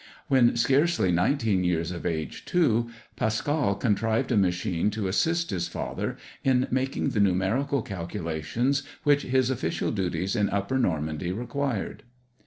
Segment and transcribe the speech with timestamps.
[0.29, 6.17] When scarcely 19 years of age, too, Pascal contrived a machine to assist his father
[6.43, 12.01] in making the numerical calculations which his official duties in Upper Normandy required.